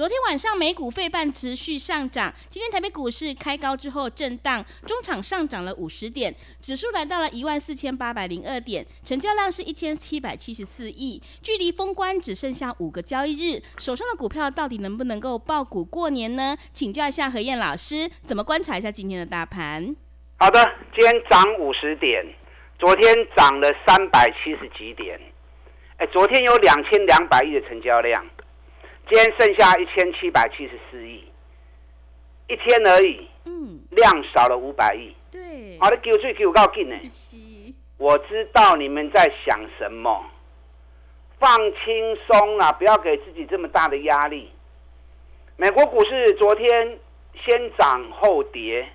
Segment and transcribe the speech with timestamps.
[0.00, 16.56] 昨天晚上美股费半持续上涨，今天台北股市开高之后震荡，中场上涨了五十点，指数来到了一万四千八百零二点，成交量是一千七百七十四亿，距离封关只剩下五个交易日，手上的股票到底能不能够抱股过年呢？
[16.72, 19.94] 请教一下何燕老师，怎么观察一下今天的大盘？
[20.38, 20.64] 好的，
[20.96, 22.24] 今天涨五十点，
[22.78, 25.20] 昨天涨了三百七十几点，
[25.98, 28.26] 哎，昨天有两千两百亿的成交量。
[29.10, 31.24] 今天剩下一千七百七十四亿，
[32.46, 40.24] 一天而已，嗯，量少了五百亿，对，好的，给我最给我告诉你，我知道你们在想什么，
[41.40, 44.48] 放轻松啊，不要给自己这么大的压力。
[45.56, 46.96] 美国股市昨天
[47.44, 48.88] 先涨后跌，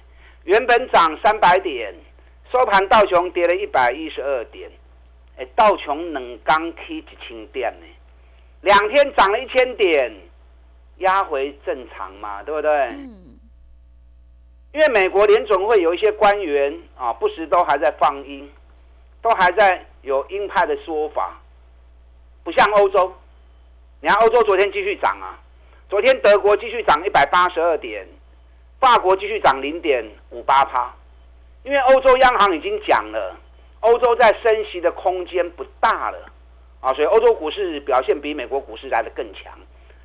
[0.46, 1.94] 原本涨三百点，
[2.54, 4.72] 收盘道琼跌了一百一十二点，
[5.36, 7.86] 哎，道琼能刚 K 一千点呢。
[8.66, 10.12] 两天涨了一千点，
[10.98, 12.72] 压回正常嘛，对不对？
[12.72, 13.38] 嗯。
[14.74, 18.52] 因为美国联总会有一些官员啊，不时都还在放鹰，
[19.22, 21.40] 都还在有鹰派的说法，
[22.44, 23.14] 不像欧洲。
[24.02, 25.38] 你看欧洲昨天继续涨啊，
[25.88, 28.08] 昨天德国继续涨一百八十二点，
[28.80, 30.92] 法国继续涨零点五八趴，
[31.62, 33.38] 因为欧洲央行已经讲了，
[33.82, 36.32] 欧洲在升息的空间不大了。
[36.86, 39.52] 啊，所以欧洲股市表现比美国股市来得更强，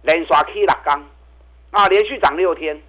[0.01, 1.05] 连刷 K 拉钢，
[1.73, 2.81] 啊，连续涨六天。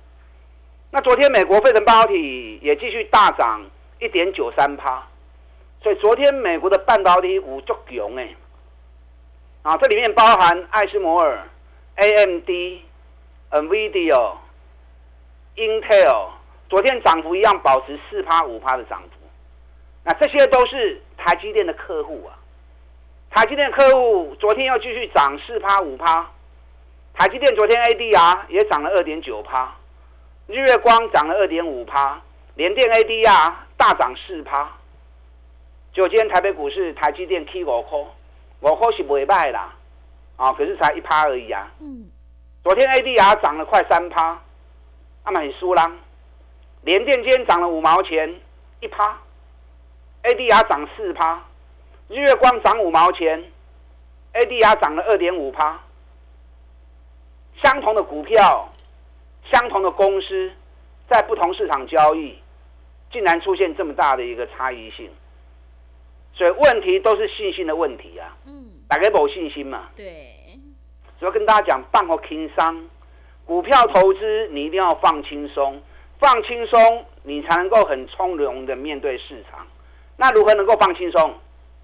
[0.91, 3.61] 那昨天美国费城半导体也继续大涨
[3.99, 5.05] 一点九三趴，
[5.83, 8.33] 所以昨天美国的半导体股足强哎，
[9.63, 11.45] 啊，这里面包含艾斯摩尔、
[11.97, 12.49] AMD、
[13.51, 14.35] NVIDIA、
[15.57, 16.29] Intel，
[16.69, 19.27] 昨天涨幅一样保持四趴五趴的涨幅，
[20.05, 22.39] 那这些都是台积电的客户啊。
[23.33, 26.29] 台积电客户昨天要继续涨四趴五趴，
[27.13, 29.73] 台积电昨天 ADR 也涨了二点九趴，
[30.47, 32.21] 日月光涨了二点五趴，
[32.55, 34.69] 联电 ADR 大涨四趴。
[35.93, 37.99] 就今天台北股市台积电 K 五块，
[38.59, 39.73] 五块是不会卖啦，
[40.35, 41.71] 啊，可是才一趴而已啊。
[41.79, 42.11] 嗯。
[42.63, 44.41] 昨天 ADR 涨了快三趴，
[45.23, 45.89] 那么很输啦。
[46.81, 48.41] 联电今天涨了五毛钱，
[48.81, 49.17] 一趴
[50.23, 51.41] ，ADR 涨四趴。
[52.11, 53.41] 日月光涨五毛钱
[54.33, 55.79] ，ADR 涨了二点五趴。
[57.63, 58.69] 相同的股票，
[59.49, 60.51] 相同的公司，
[61.09, 62.37] 在不同市场交易，
[63.13, 65.09] 竟然出现这么大的一个差异性，
[66.33, 68.35] 所以问题都是信心的问题啊。
[68.45, 69.87] 嗯，大家没信心嘛。
[69.95, 70.35] 对。
[71.17, 72.89] 所以跟大家讲，放个轻松，
[73.45, 75.81] 股票投资你一定要放轻松，
[76.19, 79.65] 放轻松你才能够很从容的面对市场。
[80.17, 81.33] 那如何能够放轻松？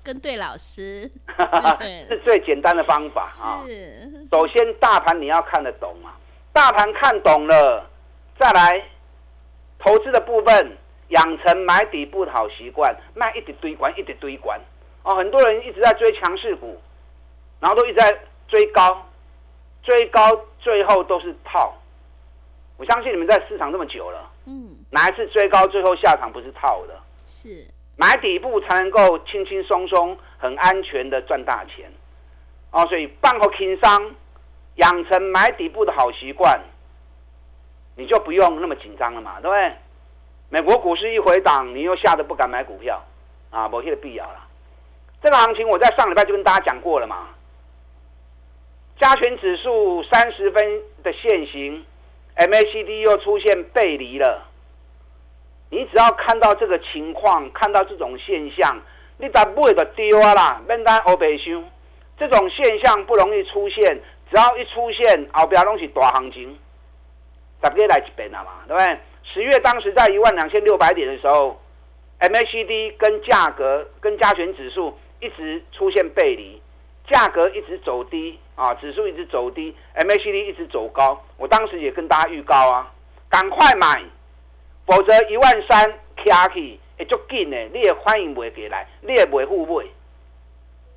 [0.07, 1.01] 跟对老师
[2.07, 3.59] 是最简单的方法啊！
[4.31, 6.11] 首先，大盘你要看得懂嘛，
[6.53, 7.85] 大盘看懂了，
[8.39, 8.81] 再来
[9.77, 10.77] 投资的部分，
[11.09, 14.57] 养成买底部的好习惯，卖一直堆关，一直堆关
[15.03, 15.13] 哦。
[15.15, 16.79] 很多人一直在追强势股，
[17.59, 19.05] 然后都一直在追高，
[19.83, 21.75] 追高最后都是套。
[22.77, 26.97] 我相信你们在市场这么久了，嗯，哪一次追高最后下场不是套的？
[27.27, 27.67] 是。
[27.97, 31.91] 买底部才能够轻轻松松、很安全的赚大钱，
[32.71, 34.15] 哦，所以办好轻商，
[34.75, 36.61] 养成买底部的好习惯，
[37.95, 39.73] 你就不用那么紧张了嘛，对不对？
[40.49, 43.03] 美国股市一回档，你又吓得不敢买股票，
[43.49, 44.47] 啊，没这个必要了。
[45.21, 47.29] 这个行情我在上礼拜就跟大家讲过了嘛，
[48.99, 51.83] 加权指数三十分的线型
[52.35, 54.43] ，MACD 又出现背离了。
[55.69, 58.79] 你只要看到这个情况，看到这种现象，
[59.17, 61.63] 你再不会的丢啊啦，免单欧北修。
[62.17, 63.83] 这种现象不容易出现，
[64.31, 66.57] 只要一出现，后边东西大行情，
[67.59, 68.97] 大家来一遍了嘛，对不对？
[69.23, 71.61] 十月当时在一万两千六百点的时候
[72.21, 76.61] ，MACD 跟价格跟加权指数一直出现背离，
[77.09, 81.21] 价格一直走低啊，指数一直走低，MACD 一直走高。
[81.37, 82.91] 我当时也跟大家预告啊，
[83.29, 84.01] 赶快买。
[84.87, 89.85] 否则一万三卡起，会足紧的，你也欢迎买回来，你也买互买。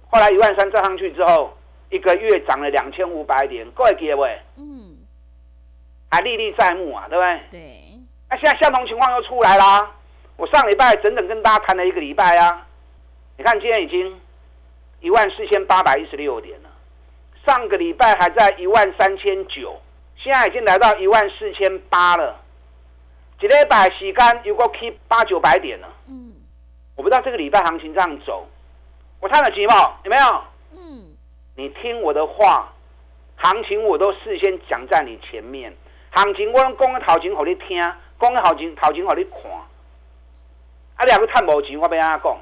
[0.08, 1.52] 后来一万三涨上去之后，
[1.90, 4.06] 一个月涨了两千五百点，各位记？
[4.56, 4.96] 嗯，
[6.08, 7.40] 还历历在目啊，对不对？
[7.50, 7.60] 对。
[8.28, 9.90] 那、啊、现在相同情况又出来啦。
[10.36, 12.66] 我上礼拜整整跟大家谈了一个礼拜啊，
[13.36, 14.20] 你看今天已经
[15.00, 16.70] 一万四千八百一十六点了，
[17.44, 19.80] 上个礼拜还在一万三千九，
[20.16, 22.39] 现在已经来到一万四千八了。
[23.40, 25.88] 一礼拜时间又过去八九百点了。
[26.08, 26.34] 嗯，
[26.94, 28.46] 我不知道这个礼拜行情这样走，
[29.18, 30.42] 我看了几毛有没有？
[30.76, 31.06] 嗯，
[31.56, 32.70] 你听我的话，
[33.36, 35.74] 行情我都事先讲在你前面，
[36.10, 37.80] 行情我拢讲个头前给你听，
[38.20, 39.50] 讲个头前头前给你看。
[40.96, 42.36] 啊，两个探无钱，我被他讲，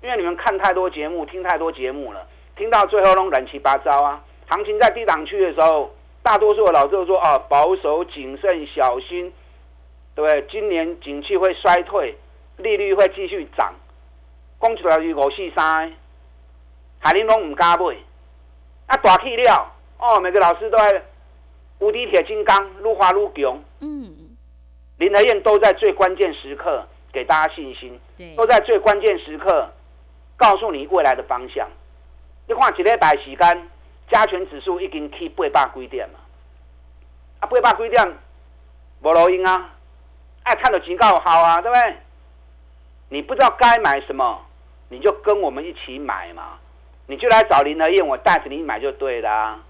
[0.00, 2.26] 因为你们看太多节目，听太多节目了，
[2.56, 4.24] 听到最后拢乱七八糟啊。
[4.46, 9.30] 行情在低档区的时候，大多数的老师都说啊，保守、谨慎、小心。
[10.18, 12.12] 对，今年景气会衰退，
[12.56, 13.72] 利率会继续涨，
[14.60, 15.92] 讲出来是五四三，
[16.98, 17.96] 海林拢唔敢买，
[18.86, 21.04] 啊大气了哦，每个老师都在
[21.78, 23.62] 无敌铁金刚，愈画愈强。
[23.78, 24.12] 嗯，
[24.96, 28.00] 林和燕都在最关键时刻给大家信心，
[28.36, 29.70] 都在最关键时刻
[30.36, 31.68] 告诉你未来的方向。
[32.48, 33.68] 你看一礼拜时间，
[34.10, 36.18] 加权指数已经去八百几点了，
[37.38, 38.18] 啊八百几点
[39.00, 39.76] 无路用啊。
[40.48, 41.96] 爱看的警告好啊，对不对？
[43.10, 44.46] 你不知道该买什么，
[44.88, 46.58] 你就跟我们一起买嘛。
[47.06, 49.60] 你就来找林和燕，我带着你买就对了。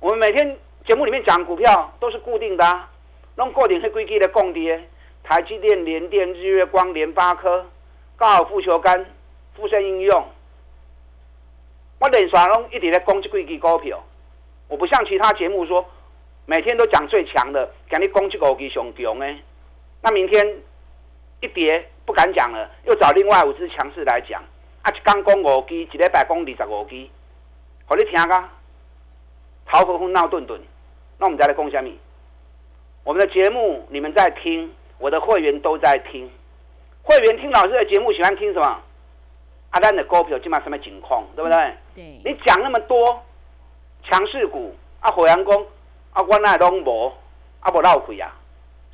[0.00, 2.88] 我们每天节目里面讲股票都是固定的，啊，
[3.36, 4.88] 弄固定是规矩的供跌。
[5.22, 7.66] 台积电、联电、日月光、联发科、
[8.16, 9.04] 高尔夫球杆、
[9.54, 10.24] 富盛应用，
[11.98, 14.02] 我连续拢一直在攻击规矩股票。
[14.68, 15.84] 我不像其他节目说
[16.44, 19.42] 每天都讲最强的，讲你攻击股基上强诶。
[20.02, 20.46] 那明天
[21.40, 24.42] 一跌不敢讲了，又找另外五只强势来讲。
[24.82, 27.10] 啊，一刚攻五 G，一礼拜攻二十五 G，
[27.86, 28.52] 好你听啊！
[29.66, 30.60] 逃河昏闹顿顿，
[31.18, 31.96] 那我们再来攻下面。
[33.02, 36.30] 我们的节目你们在听，我的会员都在听。
[37.02, 38.80] 会员听老师的节目喜欢听什么？
[39.70, 41.74] 阿丹的股票今晚什么情况，对不对？
[41.94, 42.04] 对。
[42.24, 43.24] 你讲那么多
[44.04, 45.66] 强势股，啊，火阳公，
[46.12, 47.12] 啊，我那都无，
[47.60, 48.32] 啊，无绕亏啊，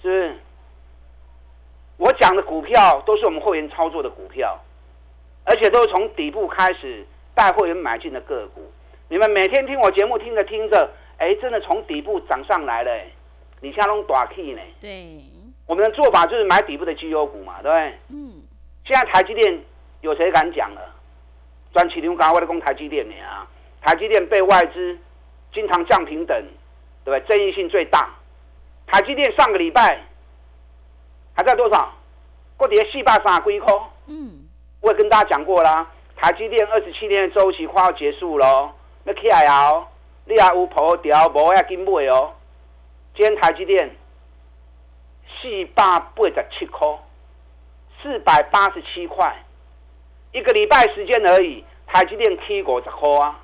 [0.01, 0.37] 是不是？
[1.97, 4.59] 我讲的股票都是我们会员操作的股票，
[5.45, 8.73] 而且都是从底部开始带会员买进的个股。
[9.09, 12.91] 你们每天听我节目，听着听着，哎，真的从底部涨上来了。
[13.61, 14.61] 你像那种短 K 呢？
[14.81, 15.25] 对。
[15.67, 17.99] 我们的做法就是买底部的绩优股嘛，对不对？
[18.09, 18.43] 嗯。
[18.85, 19.61] 现在台积电
[20.01, 20.81] 有谁敢讲了？
[21.73, 23.47] 专起牛刚为了攻台积电呢啊！
[23.81, 24.99] 台积电被外资
[25.53, 26.37] 经常降平等，
[27.05, 27.37] 对不对？
[27.37, 28.11] 争议性最大。
[28.87, 30.01] 台积电上个礼拜。
[31.43, 31.93] 还在多少？
[32.57, 33.75] 过跌四百三十几块。
[34.07, 34.45] 嗯，
[34.81, 38.73] 我也跟大家讲过啦，台积电二十七天的周期快要结束了，
[39.03, 39.89] 那起来哦，
[40.27, 42.33] 你还有破掉，无要紧买哦。
[43.17, 43.97] 今天台积电
[45.27, 46.89] 四百八十七块，
[48.01, 49.35] 四百八十七块，
[50.31, 53.41] 一个礼拜时间而已，台积电起五十块啊，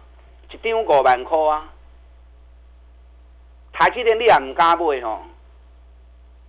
[0.52, 1.68] 一张五万块啊。
[3.72, 5.22] 台积电你也唔敢买哦。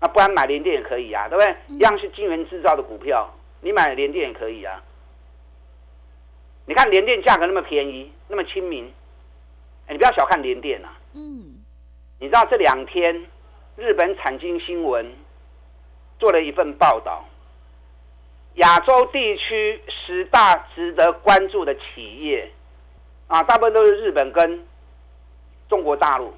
[0.01, 1.55] 那不然买联电也可以啊，对不对？
[1.75, 3.29] 一样是晶圆制造的股票，
[3.61, 4.81] 你买联电也可以啊。
[6.65, 8.85] 你看联电价格那么便宜，那么亲民，
[9.87, 10.97] 哎，你不要小看联电啊。
[11.13, 11.55] 嗯。
[12.19, 13.25] 你知道这两天
[13.75, 15.09] 日本产经新闻
[16.19, 17.25] 做了一份报道，
[18.55, 22.51] 亚洲地区十大值得关注的企业
[23.27, 24.67] 啊，大部分都是日本跟
[25.69, 26.33] 中国大陆，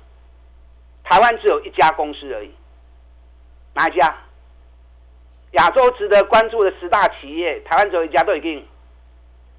[1.03, 2.51] 台湾只有一家公司而已。
[3.73, 4.15] 哪一家？
[5.51, 8.65] 亚洲值得关注的十大企业，台湾只有一家都已经。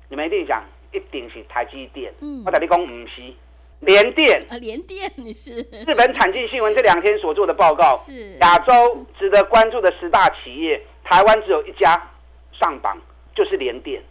[0.08, 2.12] 你们一定想，一定是台积电。
[2.20, 2.42] 嗯。
[2.46, 3.34] 我跟你讲，不是
[3.80, 4.42] 联电。
[4.50, 5.60] 啊，联电你是？
[5.86, 12.10] 日本产经新闻这两天所做的报告是亚洲值得关注的十大企业，台湾只有一家
[12.52, 12.98] 上榜，
[13.34, 14.02] 就是联电。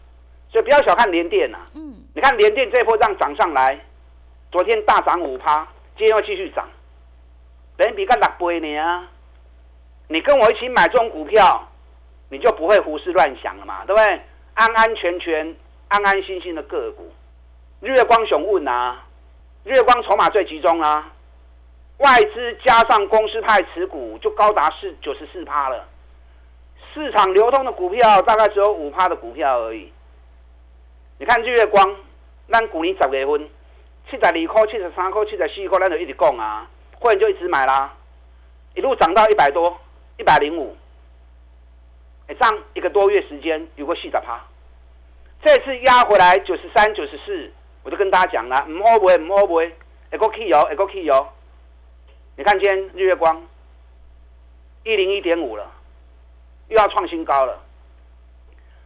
[0.51, 1.57] 所以不要小看联电呐。
[1.73, 2.03] 嗯。
[2.13, 3.79] 你看联电这波这样涨上来，
[4.51, 5.67] 昨天大涨五趴，
[5.97, 6.69] 今天要继续涨，
[7.77, 9.07] 等于比干六倍呢啊。
[10.11, 11.65] 你跟我一起买这种股票，
[12.27, 14.21] 你就不会胡思乱想了嘛，对不对？
[14.55, 15.55] 安安全全、
[15.87, 17.09] 安安心心的个股，
[17.79, 19.05] 日月光雄问啊，
[19.63, 21.13] 日月光筹码最集中啊，
[21.99, 25.87] 外资加上公司派持股就高达四九十四趴了，
[26.93, 29.93] 市场流通的股票大概只有五趴的股票而已。
[31.19, 31.95] 你看日月光，
[32.49, 33.49] 咱股年十月份
[34.09, 36.67] 七十二块、七十三块、七十四块，咱就一直讲啊，
[36.99, 37.93] 会员就一直买啦，
[38.75, 39.79] 一路涨到一百多。
[40.17, 40.75] 一百零五，
[42.27, 44.41] 哎，这样一个多月时间有个四十趴，
[45.43, 47.51] 这次压回来九十三、九十四，
[47.83, 49.71] 我就跟大家讲了，唔好买，唔好买，
[50.13, 51.29] 一个 key 哦，一个 key 哦。
[52.37, 53.43] 你看今天日月光
[54.83, 55.71] 一零一点五了，
[56.69, 57.59] 又要创新高了。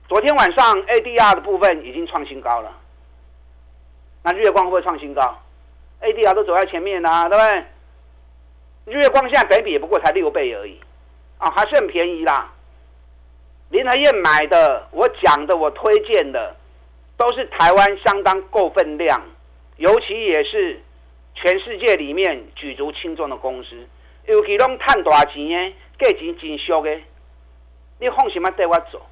[0.08, 2.72] 昨天晚上 ADR 的部分已经创新高了，
[4.24, 5.39] 那日月光会不会创新高
[6.01, 7.65] ？ADR 都走在前面啊，对不对？
[8.94, 10.79] 日月光现在北比也不过才六倍而已，
[11.45, 12.51] 啊，还是很便宜啦。
[13.69, 16.55] 林和彦买的，我讲的，我推荐的，
[17.17, 19.21] 都是台湾相当够分量，
[19.77, 20.81] 尤其也是
[21.35, 23.87] 全世界里面举足轻重的公司，
[24.25, 26.99] 尤其拢赚大钱的，价钱真俗的，
[27.99, 29.05] 你放心嘛带我走。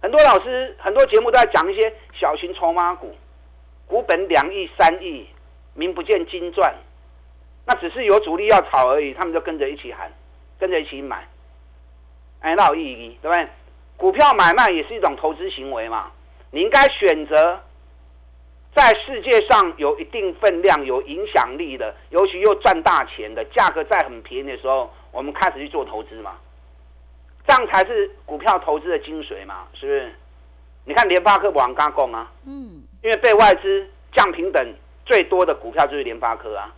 [0.00, 3.14] 很多老师、很多节目都在讲一些小型筹码股，
[3.86, 5.28] 股本两亿、三亿，
[5.74, 6.74] 名不见经传。
[7.64, 10.10] 那只是有主力要炒而已，他们就跟着一起喊，
[10.62, 11.26] 跟着一起买，
[12.38, 13.48] 哎，那有意义，对不对？
[13.96, 16.12] 股票买卖也是一种投资行为嘛，
[16.52, 17.60] 你应该选择
[18.72, 26.36] 在世界上有一定分量、有影响力的，尤其又赚大钱的，价格在很便宜的时候，我们开始去做投资嘛，
[27.44, 30.12] 这样才是股票投资的精髓嘛，是不是？
[30.84, 36.72] 你看联发科往刚讲啊，嗯，因为被外资降平等最多的股票就是联发科啊。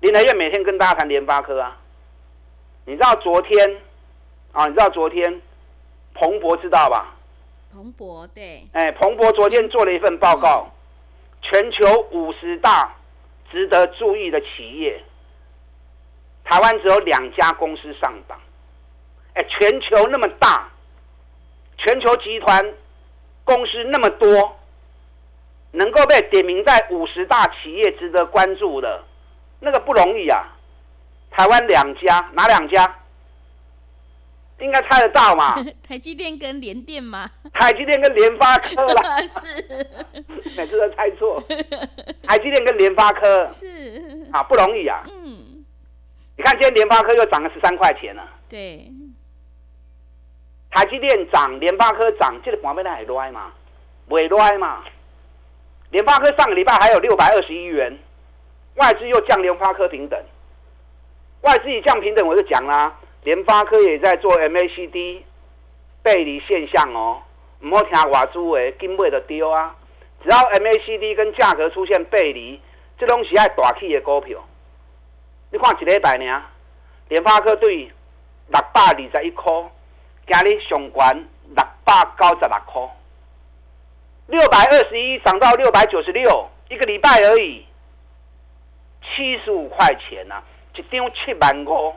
[0.00, 1.78] 林来月每天跟大家谈联发科啊，
[2.84, 3.80] 你知道昨天
[4.52, 4.66] 啊？
[4.66, 5.40] 你知道昨天
[6.14, 7.14] 彭博知道吧？
[7.72, 10.70] 彭博对，哎，彭博昨天做了一份报告，
[11.40, 12.94] 全球五十大
[13.50, 15.02] 值得注意的企业，
[16.44, 18.38] 台湾只有两家公司上榜。
[19.34, 20.68] 哎，全球那么大，
[21.78, 22.74] 全球集团
[23.44, 24.58] 公司那么多，
[25.70, 29.04] 能够被点名在五十大企业值得关注的。
[29.60, 30.58] 那个不容易啊！
[31.32, 32.98] 台湾两家，哪两家？
[34.58, 35.56] 应该猜得到嘛？
[35.82, 37.28] 台积电跟联电嘛？
[37.52, 39.20] 台积电跟联发科啦。
[39.26, 39.86] 是。
[40.56, 41.42] 每次都猜错。
[42.28, 43.48] 台积电跟联发科。
[43.48, 44.28] 是。
[44.30, 45.02] 啊，不容易啊。
[45.08, 45.64] 嗯。
[46.36, 48.22] 你看今天联发科又涨了十三块钱了。
[48.48, 48.88] 对。
[50.70, 53.52] 台积电涨，联发科涨，这个旁边的还乱嘛？
[54.06, 54.84] 不会乱嘛？
[55.90, 57.98] 联发科上个礼拜还有六百二十一元。
[58.76, 60.18] 外资又降联发科平等，
[61.42, 65.22] 外资一降平等，我就讲啦，联发科也在做 MACD
[66.02, 67.22] 背离现象哦，
[67.60, 69.76] 唔好听外资诶，根本就丢啊！
[70.22, 72.60] 只要 MACD 跟价格出现背离，
[72.96, 74.38] 这东西爱大起的股票，
[75.50, 76.42] 你看一礼拜呢，
[77.08, 77.90] 联发科对
[78.48, 79.52] 六百二十一块，
[80.28, 82.88] 今日上悬六百九十六块，
[84.28, 87.66] 六百二十一涨到六百九十六，一个礼拜而已。
[89.02, 90.42] 七十五块钱呐、啊，
[90.74, 91.94] 一张七万五，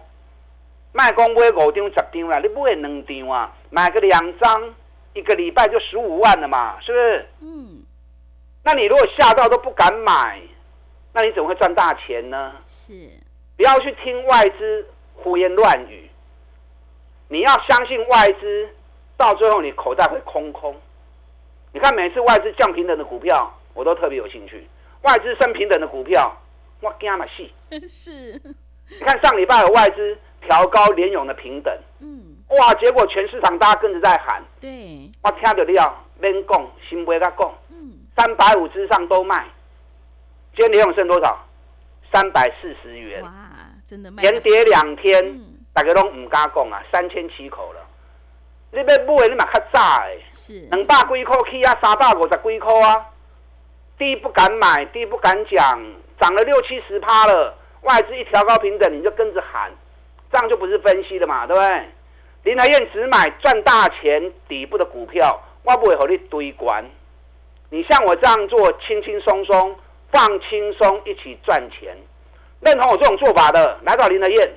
[0.92, 4.76] 卖讲买五张十张啦，你买两张啊，买个两张，
[5.14, 7.26] 一个礼拜就十五万了嘛，是不是？
[7.42, 7.84] 嗯。
[8.64, 10.42] 那你如果吓到都不敢买，
[11.14, 12.54] 那你怎么会赚大钱呢？
[12.68, 13.10] 是。
[13.56, 16.10] 不要去听外资胡言乱语，
[17.30, 18.70] 你要相信外资，
[19.16, 20.76] 到最后你口袋会空空。
[21.72, 24.58] 你看每次外资降平等的股票，我都特别有兴趣；
[25.04, 26.36] 外资升平等的股票。
[26.82, 27.50] 我惊嘛死！
[27.88, 28.40] 是，
[28.90, 39.46] 你看上礼拜有外资调高联勇的平等，嗯，哇，结果全市场大家跟着在喊，对，我听到了，免讲，先不甲讲，嗯，三百五之上都卖，
[40.56, 41.38] 今天联咏剩多少？
[42.14, 43.32] 三百四十元，哇，
[43.86, 47.82] 真的卖，连跌两天，嗯、大家拢唔敢讲啊，三千七口了，
[48.72, 53.06] 你要买你嘛较早诶，是，两百几块起啊，三百五十几块啊，
[53.98, 55.82] 低不敢买，低不敢讲。
[56.18, 57.54] 涨了六七十趴了，
[57.86, 59.72] 外资一调高平等，你就跟着喊，
[60.32, 61.86] 这样就不是分析了嘛，对不对？
[62.44, 66.86] 林德燕只买赚大钱底部的股票，我不会和你堆关。
[67.70, 69.76] 你像我这样做，轻轻松松
[70.12, 71.98] 放轻松一起赚钱，
[72.62, 74.52] 认同我这种做法的，来到林德燕，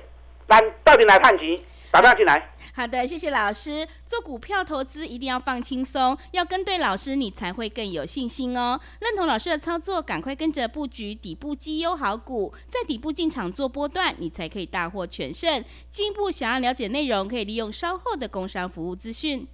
[0.47, 2.47] 来到底来看集，打电话进来。
[2.73, 3.87] 好的，谢谢老师。
[4.05, 8.79] 做股票投资一定要放轻松，要跟对老师，你才会更有信心哦。
[8.99, 15.63] 认同老师的操作，赶快跟着布局底部绩优好股，在底部进场做波段，你才可以大获全胜。
[15.89, 19.47] 进一步想要了解内容，可以利用稍后的工商服务资讯。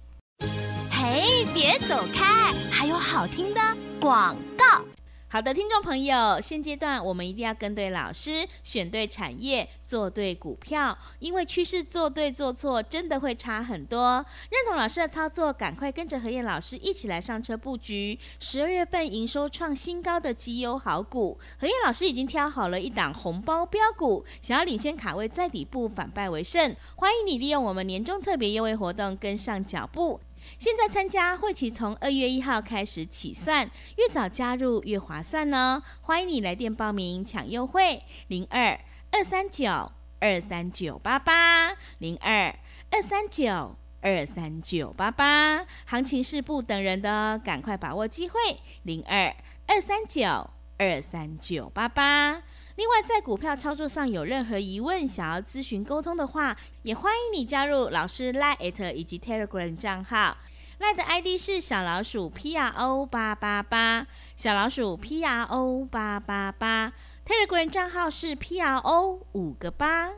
[0.90, 3.60] 嘿，别走开，还有好听的
[4.00, 4.84] 广告。
[5.36, 14.24] 好的，听众朋友，现阶段我们一定要跟对老师，选对产业，做对股票，因为趋势做对做错真的会差很多。
[14.48, 21.38] 认同老师的操作，赶快跟着何燕老师一起来上车布局十二月份营收创新高的绩优好股。
[21.58, 30.18] 何燕老师已经挑好了一档红包标股，想要领先卡位在底部反败为胜，欢迎你利用我们年终特别优惠活动跟上脚步。
[30.58, 35.82] 现在参加会期从二月一号开始起算，越早加入越划算呢。
[36.02, 38.78] 欢迎你来电报名抢优惠，零二
[39.12, 42.54] 二三九二三九八八零二
[42.90, 45.66] 二三九二三九八八。
[45.84, 48.38] 行情是不等人的，赶快把握机会，
[48.82, 49.34] 零二
[49.66, 52.42] 二三九二三九八八。
[52.76, 60.36] 另外，在股票操作上有任何疑问，想要咨询沟通的话，也欢迎你加入老师 Line 以及 Telegram 账号。
[60.78, 64.06] Line 的 ID 是小老鼠 P R O 八八八，
[64.36, 66.92] 小老鼠 P R O 八八八。
[67.26, 70.10] Telegram 账号是 P R O 五个八。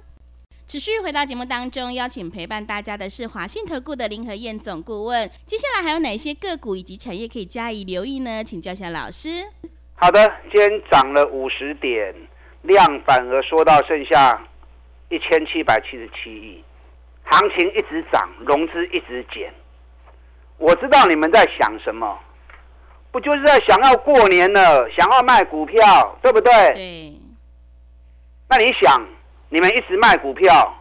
[0.66, 5.30] 持续回到节目当中，邀请陪伴大家的是华信投顾的林和燕总顾问。
[5.46, 8.42] 接下来还有哪些个股以及产业可以加以留意呢？
[8.42, 9.46] 请教一下老师。
[9.94, 12.12] 好的，今天涨了五十点。
[12.62, 14.42] 量反而缩到剩下
[15.08, 16.62] 一千七百七十七亿，
[17.24, 19.52] 行情一直涨，融资一直减。
[20.58, 22.18] 我知道你们在想什么，
[23.12, 26.52] 不就是在想要过年了，想要卖股票，对不对？
[26.74, 27.12] 对。
[28.48, 29.00] 那你想，
[29.48, 30.74] 你们一直卖股票，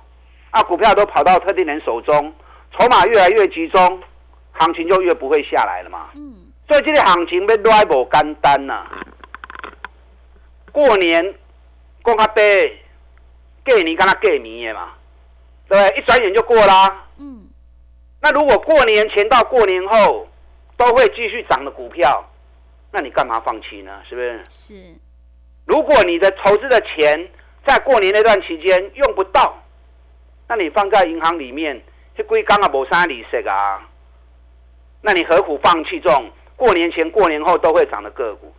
[0.49, 2.33] 啊，股票都跑到特定人手中，
[2.77, 4.01] 筹码越来越集中，
[4.53, 6.09] 行情就越不会下来了嘛。
[6.15, 6.51] 嗯。
[6.67, 8.85] 所以这个行情要来不简单呐，
[10.73, 11.35] 过年。
[12.07, 12.81] 讲他背，
[13.65, 14.93] 过年跟他过年的嘛，
[15.67, 15.97] 对？
[15.97, 17.05] 一转眼就过啦。
[17.17, 17.49] 嗯。
[18.21, 20.25] 那如果过年前到过年后
[20.77, 22.23] 都会继续涨的股票，
[22.91, 24.01] 那你干嘛放弃呢？
[24.07, 24.45] 是不是？
[24.49, 24.95] 是。
[25.65, 27.29] 如果你的投资的钱
[27.65, 29.61] 在过年那段期间用不到，
[30.47, 31.83] 那你放在银行里面，
[32.15, 33.85] 这归刚啊，没啥利息啊。
[35.01, 38.53] 那你何苦放弃这种过年前、过年后都会涨的个股？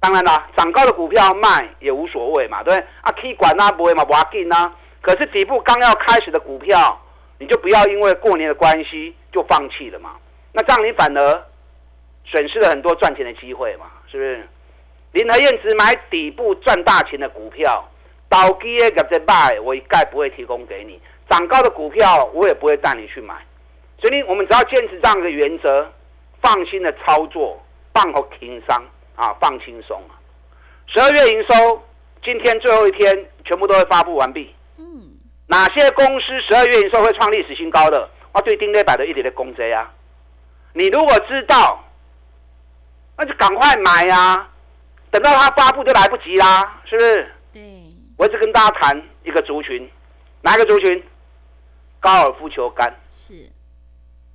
[0.00, 2.86] 当然啦，涨高的股票卖也无所谓嘛，对不对？
[3.02, 4.74] 啊，可以管啊，不会嘛，不要紧啊。
[5.02, 6.98] 可是底部刚要开始的股票，
[7.38, 10.16] 你就不要因为过年的关系就放弃了嘛。
[10.52, 11.44] 那这样你反而
[12.24, 14.48] 损失了很多赚钱的机会嘛，是不是？
[15.12, 17.86] 林和燕只买底部赚大钱的股票，
[18.28, 21.00] 倒机的业绩卖，我一概不会提供给你。
[21.28, 23.34] 涨高的股票，我也不会带你去买。
[23.98, 25.92] 所以，我们只要坚持这样的原则，
[26.40, 28.82] 放心的操作，放好情商。
[29.20, 30.16] 啊，放轻松啊！
[30.86, 31.82] 十二月营收
[32.24, 34.54] 今天最后一天，全部都会发布完毕。
[34.78, 35.10] 嗯，
[35.46, 38.08] 哪些公司十二月营收会创历史新高的？
[38.32, 39.92] 我对丁磊摆的一点的公贼啊！
[40.72, 41.84] 你如果知道，
[43.18, 44.48] 那就赶快买啊！
[45.10, 47.30] 等到它发布就来不及啦，是不是？
[47.52, 47.62] 对。
[48.16, 49.90] 我一直跟大家谈一个族群，
[50.40, 51.04] 哪一个族群？
[52.00, 52.90] 高尔夫球杆。
[53.10, 53.34] 是。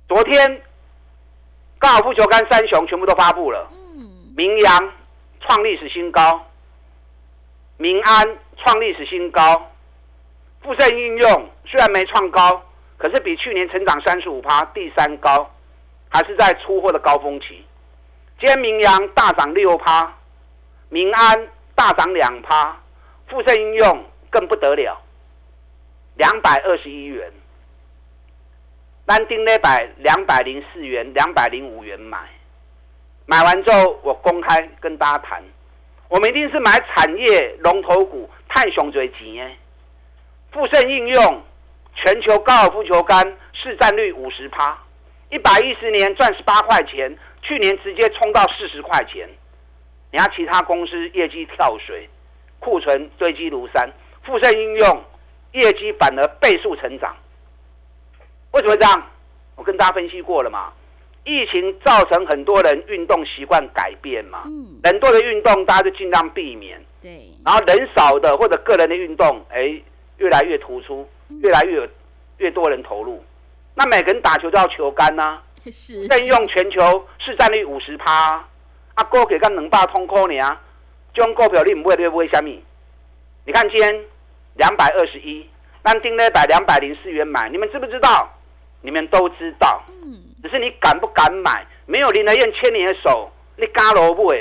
[0.06, 0.62] 昨天
[1.78, 3.68] 高尔夫球杆三雄全部都发布了。
[4.36, 4.92] 明扬
[5.40, 6.46] 创历史新高，
[7.78, 9.72] 民安创历史新高，
[10.60, 12.62] 富盛应用虽然没创高，
[12.98, 15.50] 可是比去年成长三十五趴，第三高，
[16.10, 17.64] 还是在出货的高峰期。
[18.38, 20.14] 今天明扬大涨六趴，
[20.90, 22.78] 民安大涨两趴，
[23.28, 25.00] 富盛应用更不得了，
[26.16, 27.32] 两百二十一元，
[29.06, 32.35] 单丁那百两百零四元，两百零五元买。
[33.28, 35.42] 买完之后，我公开跟大家谈，
[36.08, 39.56] 我们一定是买产业龙头股，太雄最急哎。
[40.52, 41.42] 富盛应用
[41.96, 44.78] 全球高尔夫球杆市占率五十趴，
[45.30, 49.28] 一百一十年赚十八块钱，去年直接冲到四十块钱。
[50.12, 52.08] 你看其他公司业绩跳水，
[52.60, 53.90] 库存堆积如山，
[54.22, 55.04] 富盛应用
[55.50, 57.16] 业绩反而倍数成长。
[58.52, 59.10] 为什么这样？
[59.56, 60.72] 我跟大家分析过了嘛。
[61.26, 69.78] 疫情造成很多人运动习惯改变嘛，嗯，人多的运动大家就尽量避免，对，然后人少的或者个人的运动，哎，
[70.18, 71.06] 越来越突出，
[71.42, 71.88] 越来越有
[72.38, 73.22] 越多人投入，
[73.74, 75.40] 那每个人打球都要球杆呐，
[75.72, 78.44] 是，任用全球市占率五十趴，
[78.94, 80.58] 啊，股给个能霸通科呢，
[81.12, 82.62] 这种股票你不会不会虾米？
[83.44, 84.04] 你看今天
[84.54, 85.44] 两百二十一，
[85.82, 88.32] 但定了百两百零四元买，你们知不知道？
[88.82, 89.85] 你们都知道，嗯。
[90.42, 91.66] 只是你敢不敢买？
[91.86, 94.32] 没有林和彦牵你的手，你敢落不？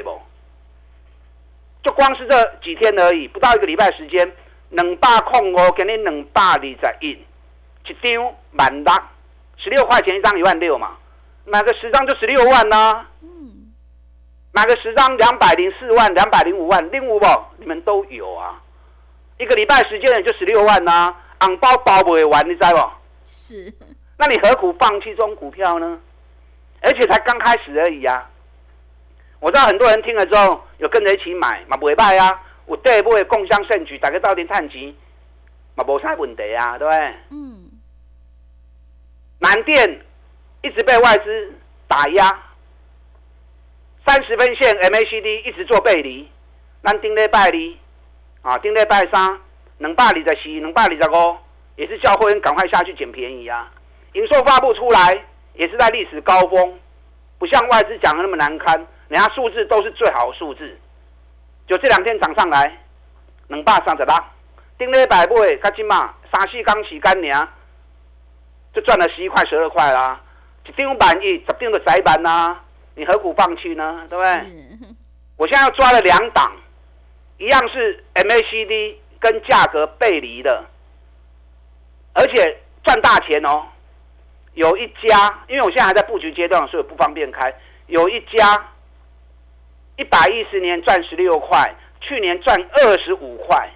[1.84, 4.31] 就光是这几天而已，不到一个礼拜时间，
[4.69, 7.12] 两百空哦，给你两百二十一，
[7.86, 8.93] 一张万六，
[9.58, 10.97] 十六块钱一张，一万六嘛，
[11.45, 13.10] 买个十张就十六万呐、啊。
[13.21, 13.71] 嗯，
[14.51, 17.27] 买个十张两百零四万，两百零五万，零五不？
[17.58, 18.62] 你们都有啊。
[19.38, 22.89] 一个礼拜时间也就十六万呐、啊，红包包不会完，你知不？
[23.27, 23.73] 是。
[24.17, 25.99] 那你何苦放弃这种股票呢？
[26.82, 28.30] 而且才刚开始而已啊。
[29.39, 32.41] 我知道很多人听了之后有跟着一起买，嘛不会败啊。
[32.65, 34.93] 我对不会共享盛举，大家到底探钱，
[35.75, 37.15] 嘛无啥问题啊，对不对？
[37.32, 37.69] 嗯。
[39.39, 40.01] 南电
[40.62, 41.54] 一直被外资
[41.88, 42.43] 打压。
[44.08, 46.30] 三十分线 MACD 一直做背离，
[46.84, 49.39] 咱顶礼拜二啊，顶礼拜三
[49.80, 51.38] 两百二十四、两百二十五，
[51.75, 53.71] 也是叫会员赶快下去捡便宜啊。
[54.15, 55.25] 营收发布出来，
[55.56, 56.80] 也是在历史高峰，
[57.38, 58.75] 不像外资讲的那么难堪，
[59.10, 60.78] 人家数字都是最好的数字。
[61.67, 62.82] 就这两天涨上来，
[63.49, 64.15] 两百三十六，
[64.78, 67.47] 顶礼拜尾，加今嘛三四天时间尔，
[68.73, 70.21] 就赚了十一块、十二块啦。
[70.65, 72.62] 一张板一，十张的窄板啦。
[72.95, 74.06] 你何苦放弃呢？
[74.10, 74.88] 对不对？
[75.36, 76.54] 我现在要抓了两档，
[77.38, 80.63] 一样是 MACD 跟价格背离的，
[82.13, 83.65] 而且赚大钱哦。
[84.55, 87.53] 有一家，因为我现在还在布局阶段，所以不方便开。
[87.87, 88.69] 有一家
[89.97, 93.69] 一百一十年赚十六块，去年赚二十五块，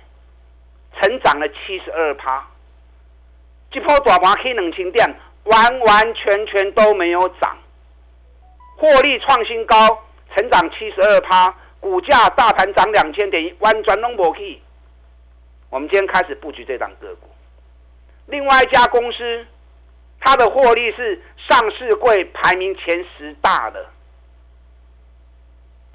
[0.99, 2.47] 成长了七十二趴。
[3.71, 7.55] 这波大盘开两千点，完完全全都没有涨。
[8.77, 9.75] 获利创新高，
[10.35, 14.59] 成长七十二趴，股价大盘涨两千点，完全拢无去。
[15.69, 17.29] 我们今天开始布局这档个股。
[18.27, 19.45] 另外一家公司，
[20.19, 23.86] 它的获利是上市柜排名前十大的。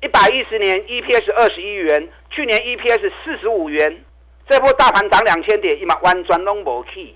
[0.02, 4.04] 一百一十年 EPS 二十一元，去年 EPS 四十五元，
[4.48, 7.14] 这波大盘涨两千点，一码完全拢无去。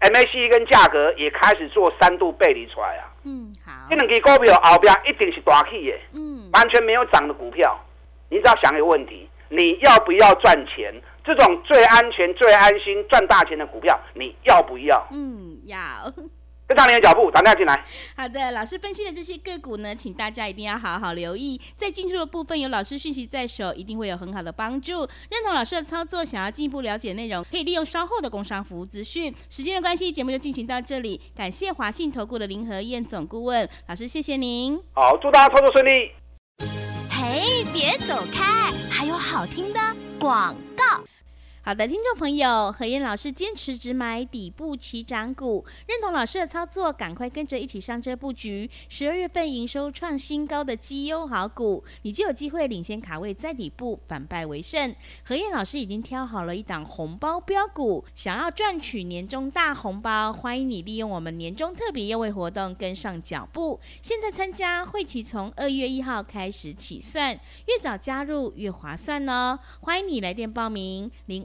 [0.00, 3.12] MACD 跟价格也开始做三度背离出来啊。
[3.24, 3.72] 嗯，好。
[3.90, 7.78] 这两支股票后边一定是大起的，嗯，完全没有涨的股票，
[8.30, 10.94] 你只要想一个问题：你要不要赚钱？
[11.22, 15.06] 这种最安全、最安心赚大钱的股票，你要不要？
[15.12, 15.78] 嗯，要。
[16.70, 17.84] 跟上你的脚步，打电话进来。
[18.16, 21.60] 好的，老师分析的这些个股呢，请大家一定要好好留意。
[21.74, 25.00] 在进入的部分有老师讯息在手，一定会有很好的帮助。
[25.30, 29.34] 认同老师的操作，想要进一步了解内容，可以利用稍后的工商服务资讯。
[29.48, 31.20] 时间的关系，节目就进行到这里。
[31.34, 34.80] 感谢华信投顾的林和燕总顾问老师，谢谢您。
[34.92, 36.12] 好，祝大家操作顺利。
[37.10, 39.80] 嘿，别走开，还有好听的
[40.20, 40.84] 广告。
[41.62, 48.68] 好的，听众朋友，何燕老师坚持只买底部起涨股，认同老师的操作，赶快跟着一起上车布局。
[48.88, 54.94] 十二月份营收创新高的绩优好股，你就有机会领先卡位在底部，反败为胜。
[55.22, 63.78] 何燕老师已经挑好了一档红包标股，想要赚取年终大红包，欢迎你利用我们年终特别优惠活动跟上脚步。
[64.00, 69.58] 现在参加会期从二月一号开始起算，越早加入越划算哦。
[69.80, 71.44] 欢迎你来电报名零。